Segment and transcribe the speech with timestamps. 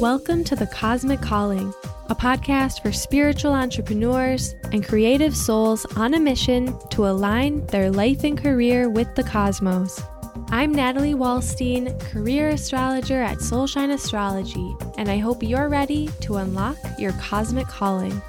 [0.00, 1.74] Welcome to The Cosmic Calling,
[2.08, 8.24] a podcast for spiritual entrepreneurs and creative souls on a mission to align their life
[8.24, 10.00] and career with the cosmos.
[10.48, 16.78] I'm Natalie Wallstein, career astrologer at Soulshine Astrology, and I hope you're ready to unlock
[16.98, 18.22] your cosmic calling.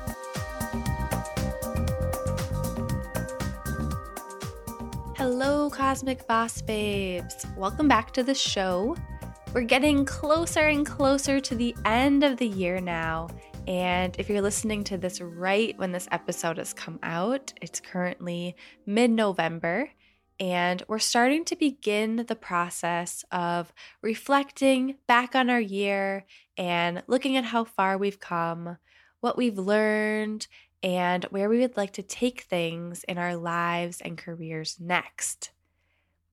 [5.78, 7.46] Cosmic Boss Babes.
[7.56, 8.98] Welcome back to the show.
[9.54, 13.28] We're getting closer and closer to the end of the year now.
[13.68, 18.56] And if you're listening to this right when this episode has come out, it's currently
[18.88, 19.92] mid November.
[20.40, 23.72] And we're starting to begin the process of
[24.02, 26.26] reflecting back on our year
[26.58, 28.78] and looking at how far we've come,
[29.20, 30.48] what we've learned,
[30.82, 35.52] and where we would like to take things in our lives and careers next.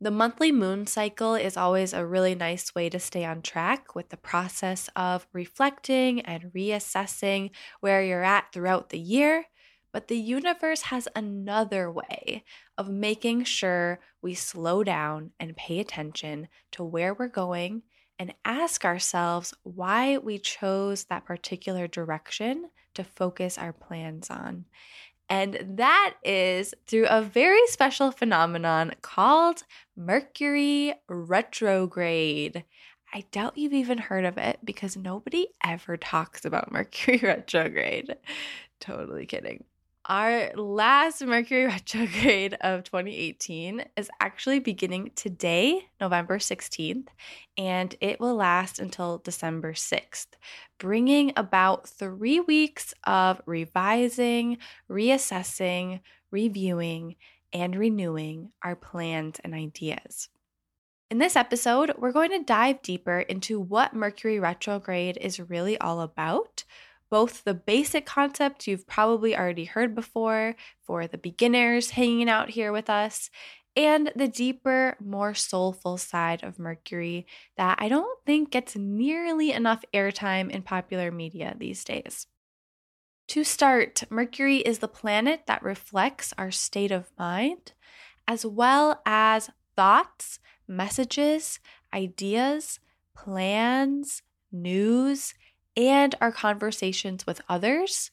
[0.05, 4.11] The monthly moon cycle is always a really nice way to stay on track with
[4.11, 9.47] the process of reflecting and reassessing where you're at throughout the year.
[9.95, 12.45] But the universe has another way
[12.77, 17.85] of making sure we slow down and pay attention to where we're going
[18.19, 24.67] and ask ourselves why we chose that particular direction to focus our plans on.
[25.29, 29.63] And that is through a very special phenomenon called
[29.97, 32.65] Mercury retrograde.
[33.13, 38.17] I doubt you've even heard of it because nobody ever talks about Mercury retrograde.
[38.81, 39.65] Totally kidding.
[40.07, 47.07] Our last Mercury retrograde of 2018 is actually beginning today, November 16th,
[47.57, 50.27] and it will last until December 6th,
[50.79, 54.59] bringing about three weeks of revising,
[54.91, 57.17] reassessing, reviewing,
[57.55, 60.29] and renewing our plans and ideas.
[61.11, 66.03] In this episode, we're going to dive deeper into what Mercury retrograde is really all
[66.03, 66.65] about
[67.15, 72.73] both the basic concept you've probably already heard before for the beginners hanging out here
[72.73, 73.31] with us,
[73.77, 77.25] and the deeper, more soulful side of Mercury
[77.57, 82.27] that I don't think gets nearly enough airtime in popular media these days.
[83.29, 87.75] To start, Mercury is the planet that reflects our state of mind,
[88.27, 91.61] as well as thoughts, messages,
[91.95, 92.81] ideas,
[93.17, 95.35] plans, news,
[95.77, 98.11] and our conversations with others,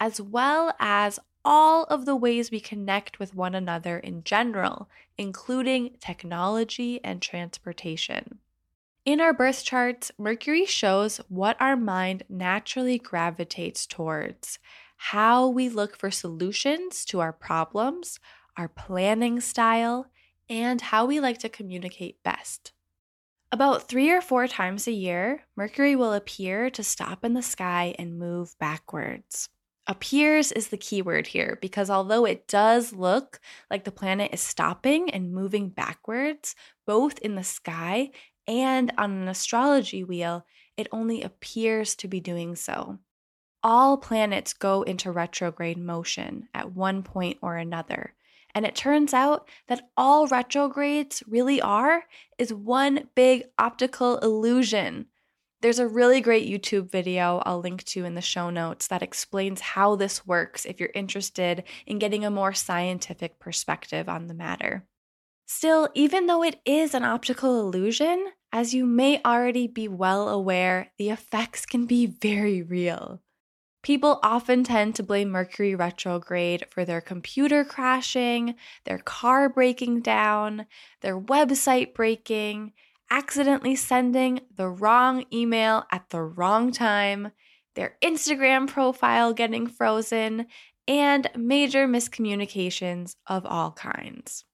[0.00, 5.96] as well as all of the ways we connect with one another in general, including
[6.00, 8.38] technology and transportation.
[9.04, 14.60] In our birth charts, Mercury shows what our mind naturally gravitates towards,
[14.96, 18.20] how we look for solutions to our problems,
[18.56, 20.06] our planning style,
[20.48, 22.72] and how we like to communicate best.
[23.52, 27.94] About three or four times a year, Mercury will appear to stop in the sky
[27.98, 29.50] and move backwards.
[29.86, 33.40] Appears is the key word here because although it does look
[33.70, 36.54] like the planet is stopping and moving backwards,
[36.86, 38.10] both in the sky
[38.46, 40.46] and on an astrology wheel,
[40.78, 43.00] it only appears to be doing so.
[43.62, 48.14] All planets go into retrograde motion at one point or another,
[48.54, 52.04] and it turns out that all retrogrades really are
[52.38, 55.06] is one big optical illusion.
[55.62, 59.60] There's a really great YouTube video I'll link to in the show notes that explains
[59.60, 64.84] how this works if you're interested in getting a more scientific perspective on the matter.
[65.46, 70.90] Still, even though it is an optical illusion, as you may already be well aware,
[70.98, 73.20] the effects can be very real.
[73.82, 78.54] People often tend to blame Mercury retrograde for their computer crashing,
[78.84, 80.66] their car breaking down,
[81.00, 82.72] their website breaking,
[83.10, 87.32] accidentally sending the wrong email at the wrong time,
[87.74, 90.46] their Instagram profile getting frozen,
[90.86, 94.44] and major miscommunications of all kinds.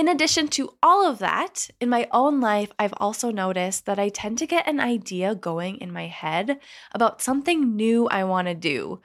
[0.00, 4.08] In addition to all of that, in my own life, I've also noticed that I
[4.08, 6.58] tend to get an idea going in my head
[6.92, 9.02] about something new I want to do,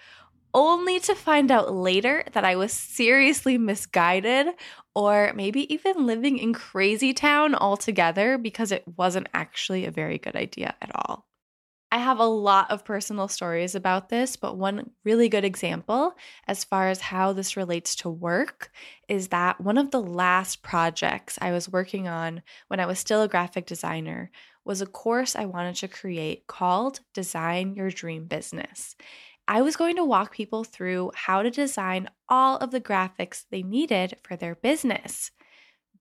[0.54, 4.48] only to find out later that I was seriously misguided
[4.96, 10.38] or maybe even living in crazy town altogether because it wasn't actually a very good
[10.38, 11.26] idea at all.
[11.92, 16.14] I have a lot of personal stories about this, but one really good example,
[16.48, 18.72] as far as how this relates to work,
[19.08, 23.22] is that one of the last projects I was working on when I was still
[23.22, 24.32] a graphic designer
[24.66, 28.96] was a course I wanted to create called Design Your Dream Business.
[29.48, 33.62] I was going to walk people through how to design all of the graphics they
[33.62, 35.30] needed for their business.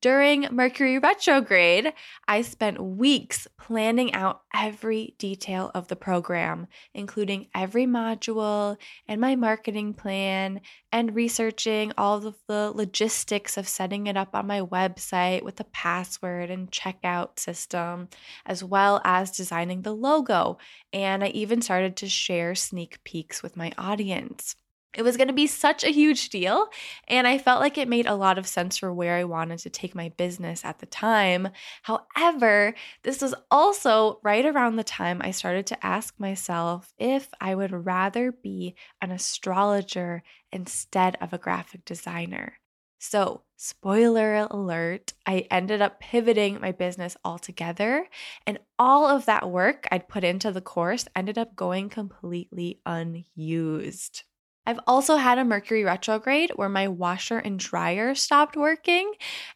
[0.04, 1.90] During Mercury retrograde,
[2.28, 8.76] I spent weeks planning out every detail of the program, including every module
[9.08, 10.60] and my marketing plan,
[10.92, 15.64] and researching all of the logistics of setting it up on my website with a
[15.64, 18.10] password and checkout system,
[18.44, 20.58] as well as designing the logo.
[20.92, 24.54] And I even started to share sneak peeks with my audience.
[24.96, 26.68] It was going to be such a huge deal,
[27.08, 29.70] and I felt like it made a lot of sense for where I wanted to
[29.70, 31.48] take my business at the time.
[31.82, 37.54] However, this was also right around the time I started to ask myself if I
[37.54, 42.60] would rather be an astrologer instead of a graphic designer.
[43.00, 48.08] So, spoiler alert, I ended up pivoting my business altogether,
[48.46, 54.22] and all of that work I'd put into the course ended up going completely unused.
[54.66, 59.12] I've also had a Mercury retrograde where my washer and dryer stopped working,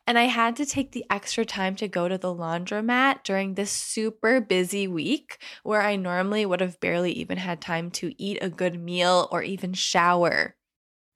[0.06, 3.70] and I had to take the extra time to go to the laundromat during this
[3.70, 8.50] super busy week where I normally would have barely even had time to eat a
[8.50, 10.56] good meal or even shower.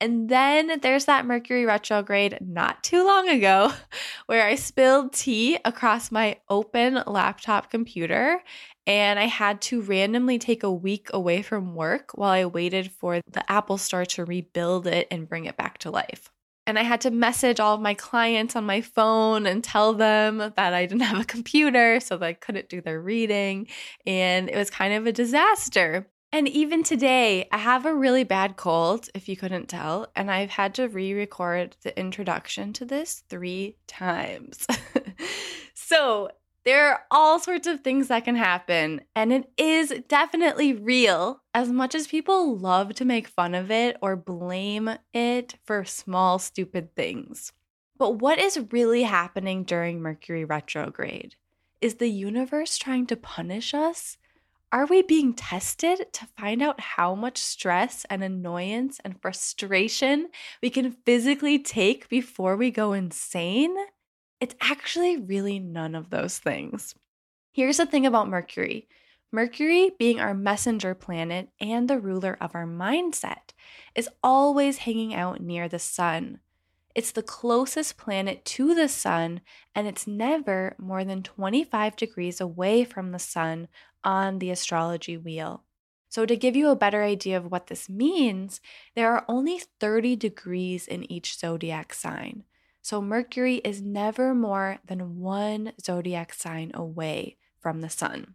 [0.03, 3.73] And then there's that Mercury retrograde not too long ago
[4.27, 8.43] where I spilled tea across my open laptop computer
[8.87, 13.21] and I had to randomly take a week away from work while I waited for
[13.31, 16.31] the Apple Store to rebuild it and bring it back to life.
[16.67, 20.39] And I had to message all of my clients on my phone and tell them
[20.39, 23.67] that I didn't have a computer, so that I couldn't do their reading.
[24.07, 26.09] And it was kind of a disaster.
[26.35, 30.51] And even today, I have a really bad cold, if you couldn't tell, and I've
[30.51, 34.67] had to re record the introduction to this three times.
[35.75, 36.31] so
[36.65, 41.43] there are all sorts of things that can happen, and it is definitely real.
[41.55, 46.39] As much as people love to make fun of it or blame it for small,
[46.39, 47.53] stupid things.
[47.99, 51.35] But what is really happening during Mercury retrograde?
[51.81, 54.17] Is the universe trying to punish us?
[54.71, 60.29] Are we being tested to find out how much stress and annoyance and frustration
[60.63, 63.77] we can physically take before we go insane?
[64.43, 66.97] It's actually really none of those things.
[67.53, 68.89] Here's the thing about Mercury
[69.31, 73.53] Mercury, being our messenger planet and the ruler of our mindset,
[73.95, 76.41] is always hanging out near the sun.
[76.93, 79.43] It's the closest planet to the sun,
[79.77, 83.69] and it's never more than 25 degrees away from the sun
[84.03, 85.63] on the astrology wheel.
[86.09, 88.61] So, to give you a better idea of what this means,
[88.97, 92.43] there are only 30 degrees in each zodiac sign.
[92.83, 98.35] So Mercury is never more than one zodiac sign away from the sun.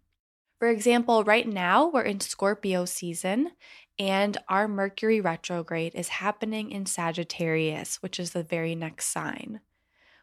[0.57, 3.51] For example, right now we're in Scorpio season
[3.99, 9.59] and our Mercury retrograde is happening in Sagittarius, which is the very next sign.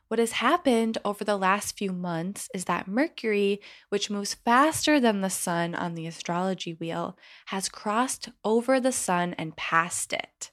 [0.09, 5.21] What has happened over the last few months is that Mercury, which moves faster than
[5.21, 10.51] the sun on the astrology wheel, has crossed over the sun and passed it.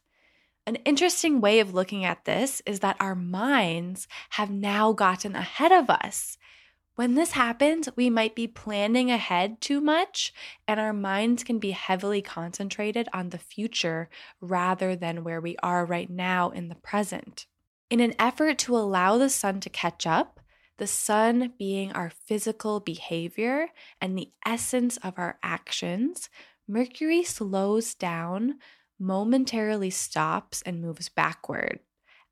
[0.68, 5.72] An interesting way of looking at this is that our minds have now gotten ahead
[5.72, 6.38] of us.
[6.96, 10.32] When this happens, we might be planning ahead too much,
[10.68, 14.10] and our minds can be heavily concentrated on the future
[14.40, 17.48] rather than where we are right now in the present.
[17.90, 20.40] In an effort to allow the sun to catch up,
[20.78, 26.30] the sun being our physical behavior and the essence of our actions,
[26.68, 28.60] Mercury slows down
[29.02, 31.80] momentarily stops and moves backward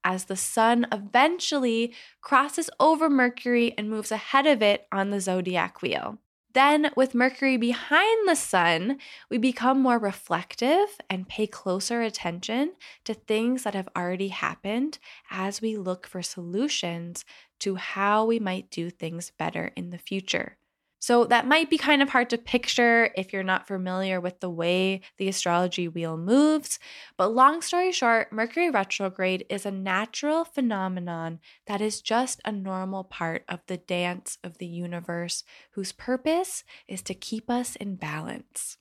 [0.04, 5.82] as the sun eventually crosses over Mercury and moves ahead of it on the zodiac
[5.82, 6.18] wheel.
[6.54, 8.98] Then, with Mercury behind the sun,
[9.30, 12.74] we become more reflective and pay closer attention
[13.06, 14.98] to things that have already happened
[15.30, 17.24] as we look for solutions
[17.60, 20.58] to how we might do things better in the future.
[21.00, 24.50] So that might be kind of hard to picture if you're not familiar with the
[24.50, 26.78] way the astrology wheel moves.
[27.18, 33.06] But long story short, Mercury retrograde is a natural phenomenon that is just a normal
[33.06, 38.78] part of the dance of the universe, whose purpose is to keep us in balance.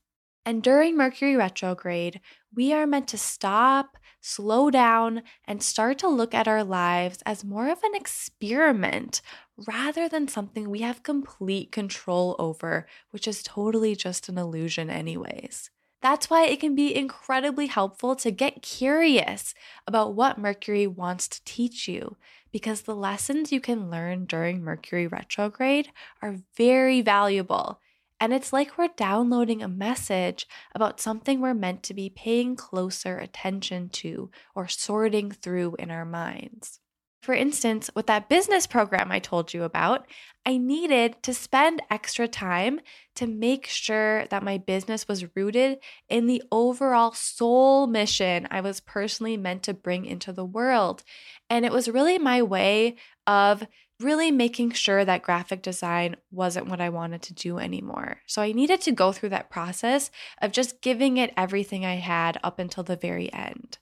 [0.48, 2.22] And during Mercury retrograde,
[2.56, 7.44] we are meant to stop, slow down, and start to look at our lives as
[7.44, 9.20] more of an experiment
[9.66, 15.68] rather than something we have complete control over, which is totally just an illusion, anyways.
[16.00, 19.52] That's why it can be incredibly helpful to get curious
[19.86, 22.16] about what Mercury wants to teach you,
[22.52, 25.90] because the lessons you can learn during Mercury retrograde
[26.22, 27.82] are very valuable
[28.20, 33.18] And it's like we're downloading a message about something we're meant to be paying closer
[33.18, 36.80] attention to or sorting through in our minds.
[37.20, 40.06] For instance, with that business program I told you about,
[40.46, 42.80] I needed to spend extra time
[43.16, 48.80] to make sure that my business was rooted in the overall soul mission I was
[48.80, 51.02] personally meant to bring into the world.
[51.50, 52.96] And it was really my way
[53.26, 53.66] of
[54.00, 58.18] really making sure that graphic design wasn't what I wanted to do anymore.
[58.26, 60.10] So I needed to go through that process
[60.40, 63.78] of just giving it everything I had up until the very end.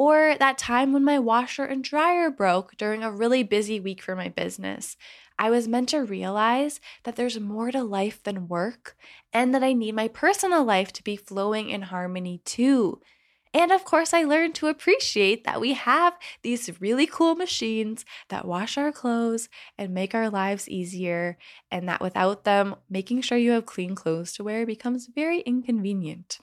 [0.00, 4.16] Or that time when my washer and dryer broke during a really busy week for
[4.16, 4.96] my business.
[5.38, 8.96] I was meant to realize that there's more to life than work
[9.30, 13.02] and that I need my personal life to be flowing in harmony too.
[13.52, 18.48] And of course, I learned to appreciate that we have these really cool machines that
[18.48, 21.36] wash our clothes and make our lives easier,
[21.70, 26.38] and that without them, making sure you have clean clothes to wear becomes very inconvenient.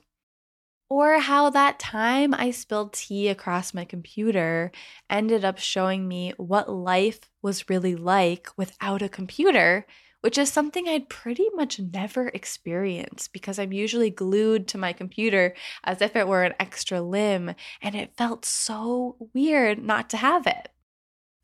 [0.90, 4.72] Or how that time I spilled tea across my computer
[5.10, 9.86] ended up showing me what life was really like without a computer
[10.20, 15.54] which is something I'd pretty much never experienced because I'm usually glued to my computer
[15.84, 20.46] as if it were an extra limb, and it felt so weird not to have
[20.46, 20.70] it.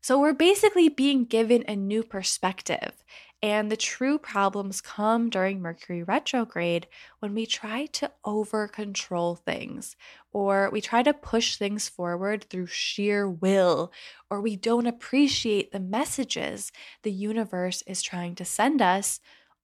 [0.01, 2.91] So, we're basically being given a new perspective,
[3.41, 6.87] and the true problems come during Mercury retrograde
[7.19, 9.95] when we try to over control things,
[10.31, 13.91] or we try to push things forward through sheer will,
[14.29, 16.71] or we don't appreciate the messages
[17.03, 19.19] the universe is trying to send us,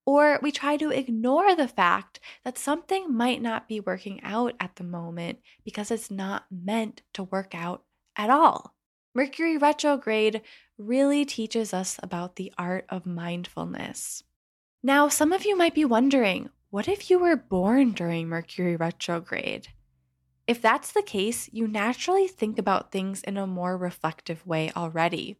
[0.05, 4.75] or we try to ignore the fact that something might not be working out at
[4.75, 7.83] the moment because it's not meant to work out
[8.15, 8.75] at all.
[9.13, 10.41] Mercury retrograde
[10.77, 14.23] really teaches us about the art of mindfulness.
[14.81, 19.67] Now, some of you might be wondering what if you were born during Mercury retrograde?
[20.47, 25.37] If that's the case, you naturally think about things in a more reflective way already.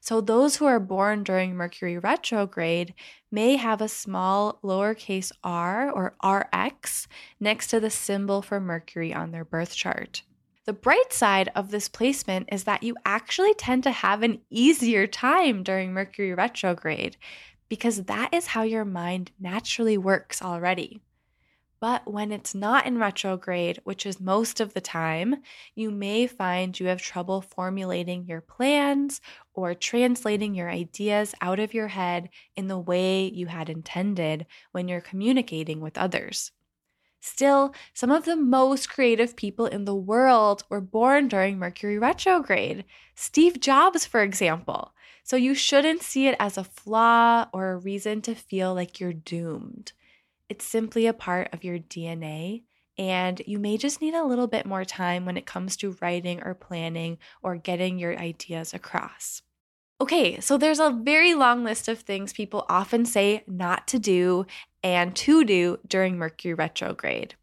[0.00, 2.94] So, those who are born during Mercury retrograde
[3.30, 7.06] may have a small lowercase r or rx
[7.38, 10.22] next to the symbol for Mercury on their birth chart.
[10.64, 15.08] The bright side of this placement is that you actually tend to have an easier
[15.08, 17.16] time during Mercury retrograde
[17.68, 21.00] because that is how your mind naturally works already.
[21.80, 25.42] But when it's not in retrograde, which is most of the time,
[25.74, 29.20] you may find you have trouble formulating your plans
[29.54, 34.86] or translating your ideas out of your head in the way you had intended when
[34.86, 36.52] you're communicating with others.
[37.24, 42.84] Still, some of the most creative people in the world were born during Mercury retrograde.
[43.14, 44.92] Steve Jobs, for example.
[45.22, 49.12] So you shouldn't see it as a flaw or a reason to feel like you're
[49.12, 49.92] doomed.
[50.48, 52.64] It's simply a part of your DNA,
[52.98, 56.42] and you may just need a little bit more time when it comes to writing
[56.42, 59.42] or planning or getting your ideas across.
[60.02, 64.46] Okay, so there's a very long list of things people often say not to do
[64.82, 67.36] and to do during Mercury retrograde.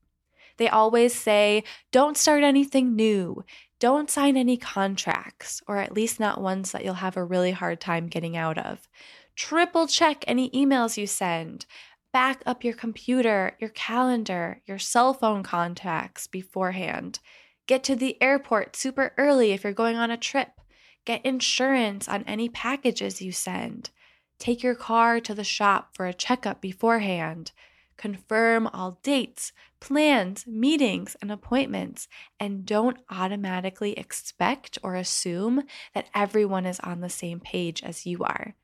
[0.58, 1.64] They always say,
[1.94, 3.46] don't start anything new,
[3.80, 7.80] don't sign any contracts, or at least not ones that you'll have a really hard
[7.80, 8.90] time getting out of.
[9.38, 11.66] Triple check any emails you send.
[12.12, 17.20] Back up your computer, your calendar, your cell phone contacts beforehand.
[17.68, 20.59] Get to the airport super early if you're going on a trip.
[21.06, 23.90] Get insurance on any packages you send.
[24.38, 27.52] Take your car to the shop for a checkup beforehand.
[27.98, 29.52] Confirm all dates,
[29.82, 32.08] plans, meetings, and appointments,
[32.40, 35.64] and don't automatically expect or assume
[35.94, 38.56] that everyone is on the same page as you are.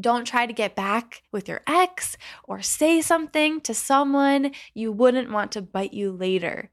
[0.00, 5.30] Don't try to get back with your ex or say something to someone you wouldn't
[5.30, 6.70] want to bite you later.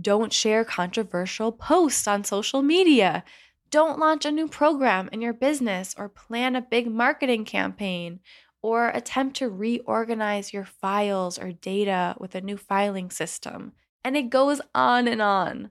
[0.00, 3.24] Don't share controversial posts on social media.
[3.70, 8.20] Don't launch a new program in your business or plan a big marketing campaign
[8.62, 13.72] or attempt to reorganize your files or data with a new filing system.
[14.04, 15.70] And it goes on and on.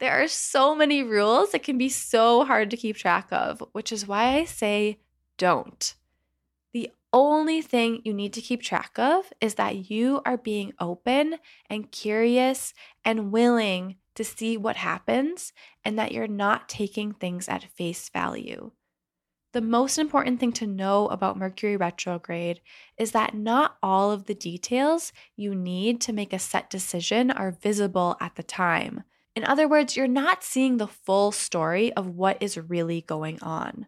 [0.00, 3.92] There are so many rules, it can be so hard to keep track of, which
[3.92, 4.98] is why I say
[5.36, 5.94] don't.
[6.72, 11.36] The only thing you need to keep track of is that you are being open
[11.70, 12.74] and curious
[13.04, 15.52] and willing to see what happens
[15.84, 18.70] and that you're not taking things at face value.
[19.54, 22.60] The most important thing to know about Mercury retrograde
[22.98, 27.52] is that not all of the details you need to make a set decision are
[27.52, 29.04] visible at the time.
[29.36, 33.86] In other words, you're not seeing the full story of what is really going on.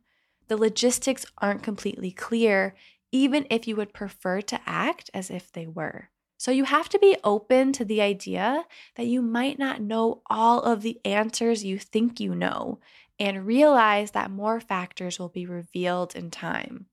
[0.49, 2.77] The logistics aren't completely clear,
[3.11, 6.11] even if you would prefer to act as if they were.
[6.39, 8.65] So you have to be open to the idea
[8.97, 12.79] that you might not know all of the answers you think you know
[13.19, 16.87] and realize that more factors will be revealed in time.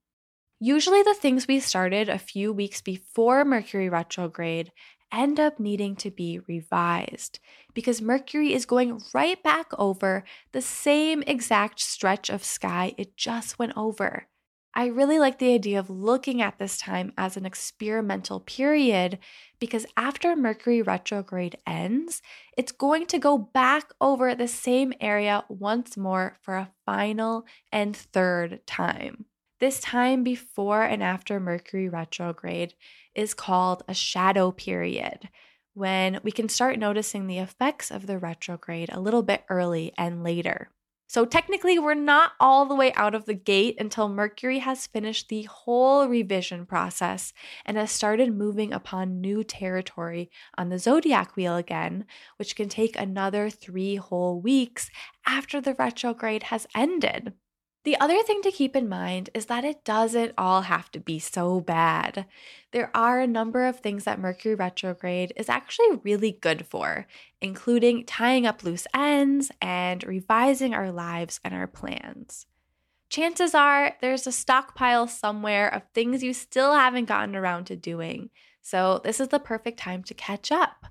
[0.60, 4.72] Usually, the things we started a few weeks before Mercury retrograde
[5.12, 7.40] end up needing to be revised
[7.74, 10.24] because Mercury is going right back over
[10.54, 14.28] the same exact stretch of sky it just went over.
[14.76, 19.20] I really like the idea of looking at this time as an experimental period
[19.60, 22.24] because after Mercury retrograde ends,
[22.58, 27.96] it's going to go back over the same area once more for a final and
[27.96, 29.26] third time.
[29.60, 32.74] This time before and after Mercury retrograde
[33.14, 35.30] is called a shadow period,
[35.76, 40.24] when we can start noticing the effects of the retrograde a little bit early and
[40.24, 40.70] later.
[41.08, 45.30] So, technically, we're not all the way out of the gate until Mercury has finished
[45.30, 47.34] the whole revision process
[47.66, 52.06] and has started moving upon new territory on the zodiac wheel again,
[52.38, 54.90] which can take another three whole weeks
[55.26, 57.34] after the retrograde has ended.
[57.84, 61.20] The other thing to keep in mind is that it doesn't all have to be
[61.20, 62.26] so bad.
[62.72, 67.08] There are a number of things that Mercury retrograde is actually really good for,
[67.42, 72.46] including tying up loose ends and revising our lives and our plans.
[73.10, 78.30] Chances are there's a stockpile somewhere of things you still haven't gotten around to doing,
[78.62, 80.86] so this is the perfect time to catch up.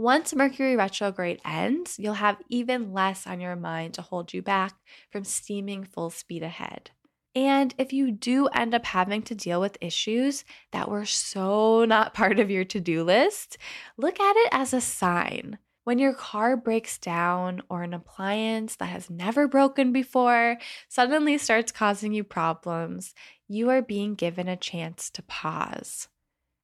[0.00, 4.72] Once Mercury retrograde ends, you'll have even less on your mind to hold you back
[5.10, 6.90] from steaming full speed ahead.
[7.34, 12.14] And if you do end up having to deal with issues that were so not
[12.14, 13.58] part of your to do list,
[13.98, 15.58] look at it as a sign.
[15.84, 20.56] When your car breaks down or an appliance that has never broken before
[20.88, 23.14] suddenly starts causing you problems,
[23.48, 26.08] you are being given a chance to pause.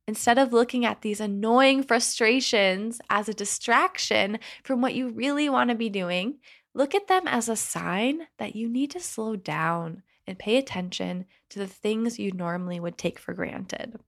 [0.08, 5.68] Instead of looking at these annoying frustrations as a distraction from what you really want
[5.70, 6.38] to be doing,
[6.74, 11.24] look at them as a sign that you need to slow down and pay attention
[11.50, 13.98] to the things you normally would take for granted.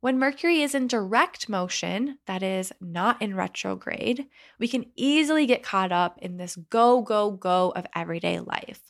[0.00, 4.26] When Mercury is in direct motion, that is, not in retrograde,
[4.58, 8.80] we can easily get caught up in this go, go, go of everyday life.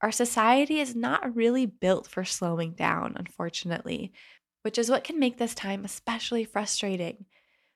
[0.00, 4.12] Our society is not really built for slowing down, unfortunately,
[4.64, 7.26] which is what can make this time especially frustrating.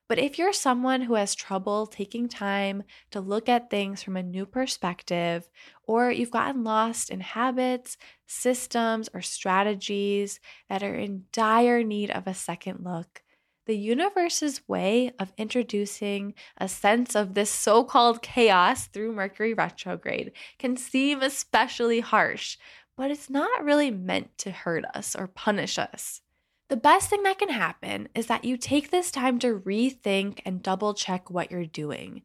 [0.08, 4.22] But if you're someone who has trouble taking time to look at things from a
[4.22, 5.50] new perspective,
[5.86, 12.26] or you've gotten lost in habits, systems, or strategies that are in dire need of
[12.26, 13.22] a second look,
[13.66, 20.32] the universe's way of introducing a sense of this so called chaos through Mercury retrograde
[20.58, 22.56] can seem especially harsh,
[22.96, 26.22] but it's not really meant to hurt us or punish us.
[26.68, 30.62] The best thing that can happen is that you take this time to rethink and
[30.62, 32.22] double check what you're doing.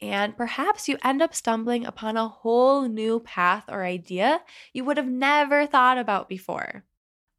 [0.00, 4.96] And perhaps you end up stumbling upon a whole new path or idea you would
[4.96, 6.84] have never thought about before.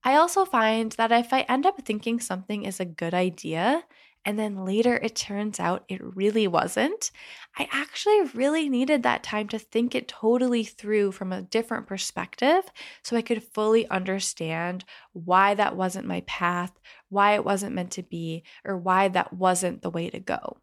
[0.04, 3.84] I also find that if I end up thinking something is a good idea
[4.26, 7.12] and then later it turns out it really wasn't,
[7.58, 12.64] I actually really needed that time to think it totally through from a different perspective
[13.04, 16.72] so I could fully understand why that wasn't my path,
[17.10, 20.58] why it wasn't meant to be, or why that wasn't the way to go.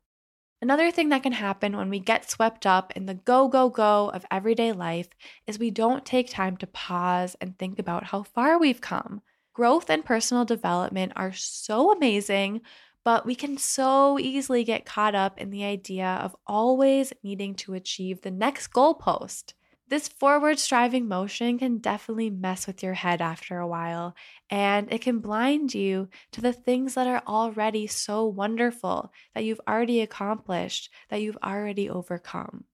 [0.61, 4.11] Another thing that can happen when we get swept up in the go, go, go
[4.11, 5.09] of everyday life
[5.47, 9.23] is we don't take time to pause and think about how far we've come.
[9.53, 12.61] Growth and personal development are so amazing,
[13.05, 17.75] but we can so easily get caught up in the idea of always needing to
[17.75, 19.55] achieve the next goalpost.
[19.89, 24.15] This forward striving motion can definitely mess with your head after a while,
[24.51, 29.61] and it can blind you to the things that are already so wonderful that you've
[29.67, 32.65] already accomplished, that you've already overcome.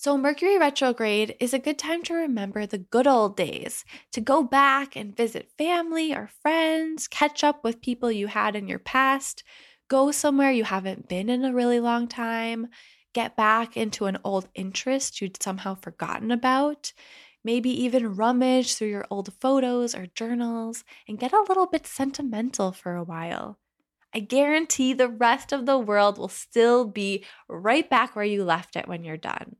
[0.00, 4.44] So, Mercury retrograde is a good time to remember the good old days, to go
[4.44, 9.42] back and visit family or friends, catch up with people you had in your past,
[9.88, 12.68] go somewhere you haven't been in a really long time,
[13.12, 16.92] get back into an old interest you'd somehow forgotten about,
[17.42, 22.70] maybe even rummage through your old photos or journals and get a little bit sentimental
[22.70, 23.58] for a while.
[24.14, 28.76] I guarantee the rest of the world will still be right back where you left
[28.76, 29.56] it when you're done.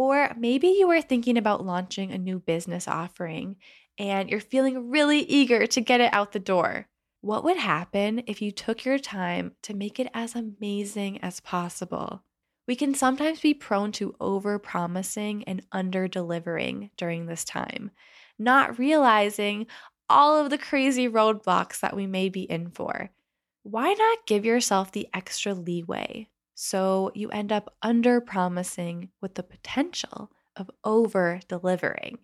[0.00, 3.56] Or maybe you are thinking about launching a new business offering
[3.98, 6.88] and you're feeling really eager to get it out the door.
[7.20, 12.24] What would happen if you took your time to make it as amazing as possible?
[12.66, 17.90] We can sometimes be prone to over promising and under delivering during this time,
[18.38, 19.66] not realizing
[20.08, 23.10] all of the crazy roadblocks that we may be in for.
[23.64, 26.26] why not give yourself the extra leeway
[26.62, 32.18] so you end up under promising with the potential of over delivering?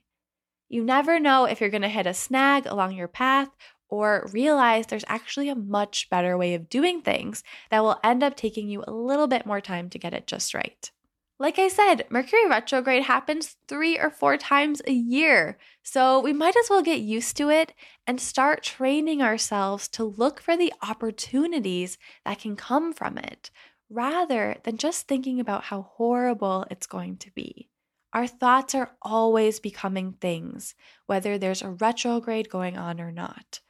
[0.68, 3.48] You never know if you're going to hit a snag along your path
[3.88, 8.36] or realize there's actually a much better way of doing things that will end up
[8.36, 10.90] taking you a little bit more time to get it just right.
[11.38, 15.56] Like I said, Mercury retrograde happens three or four times a year.
[15.82, 17.72] So we might as well get used to it
[18.06, 21.96] and start training ourselves to look for the opportunities
[22.26, 23.50] that can come from it
[23.88, 27.68] rather than just thinking about how horrible it's going to be.
[28.12, 30.74] Our thoughts are always becoming things,
[31.06, 33.60] whether there's a retrograde going on or not.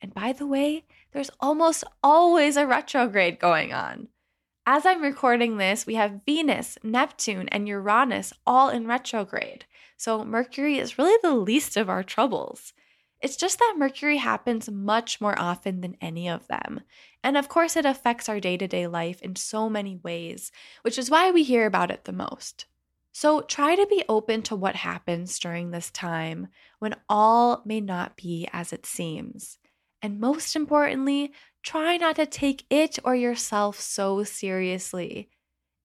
[0.00, 4.08] And by the way, there's almost always a retrograde going on.
[4.66, 9.64] As I'm recording this, we have Venus, Neptune, and Uranus all in retrograde.
[9.96, 12.72] So Mercury is really the least of our troubles.
[13.20, 16.80] It's just that Mercury happens much more often than any of them.
[17.24, 20.52] And of course, it affects our day to day life in so many ways,
[20.82, 22.66] which is why we hear about it the most.
[23.12, 26.48] So try to be open to what happens during this time
[26.78, 29.56] when all may not be as it seems.
[30.02, 35.30] And most importantly, try not to take it or yourself so seriously.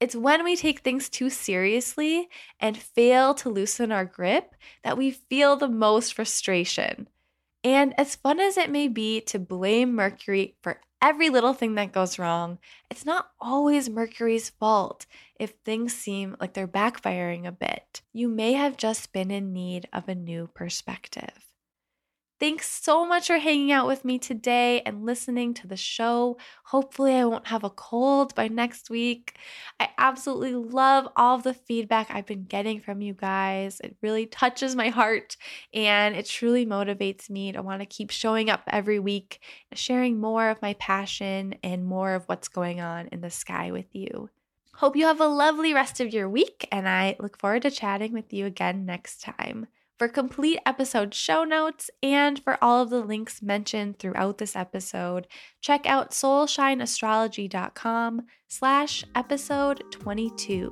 [0.02, 2.28] It's when we take things too seriously
[2.60, 7.08] and fail to loosen our grip that we feel the most frustration.
[7.64, 11.92] And as fun as it may be to blame Mercury for every little thing that
[11.92, 15.06] goes wrong, it's not always Mercury's fault
[15.40, 18.02] if things seem like they're backfiring a bit.
[18.14, 21.51] You may have just been in need of a new perspective.
[22.42, 26.40] Thanks so much for hanging out with me today and listening to the show.
[26.64, 29.38] Hopefully, I won't have a cold by next week.
[29.80, 33.80] I absolutely love all of the feedback I've been getting from you guys.
[33.84, 35.38] It really touches my heart
[35.72, 39.40] and it truly motivates me to want to keep showing up every week,
[39.74, 43.94] sharing more of my passion and more of what's going on in the sky with
[43.94, 44.32] you.
[44.74, 48.14] Hope you have a lovely rest of your week, and I look forward to chatting
[48.14, 49.68] with you again next time.
[50.02, 55.28] For complete episode show notes and for all of the links mentioned throughout this episode,
[55.62, 60.72] check out soulshineastrology.com slash episode 22.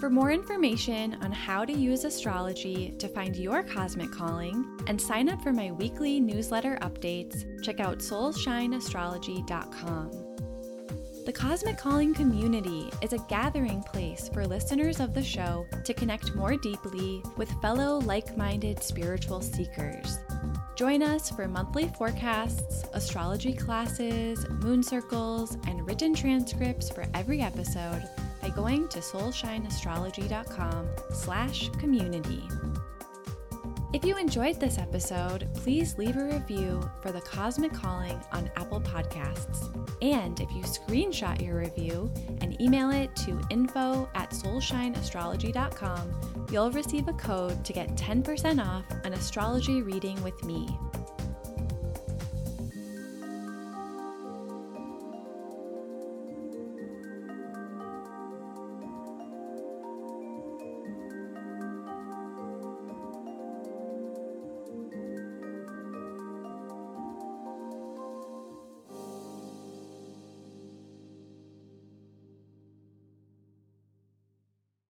[0.00, 5.28] For more information on how to use astrology to find your cosmic calling and sign
[5.28, 10.25] up for my weekly newsletter updates, check out soulshineastrology.com.
[11.26, 16.36] The Cosmic Calling community is a gathering place for listeners of the show to connect
[16.36, 20.20] more deeply with fellow like minded spiritual seekers.
[20.76, 28.08] Join us for monthly forecasts, astrology classes, moon circles, and written transcripts for every episode
[28.40, 32.44] by going to soulshineastrology.com slash community.
[33.92, 38.80] If you enjoyed this episode, please leave a review for The Cosmic Calling on Apple
[38.80, 39.70] Podcasts.
[40.02, 47.06] And if you screenshot your review and email it to info at soulshineastrology.com, you'll receive
[47.06, 50.68] a code to get 10% off an astrology reading with me.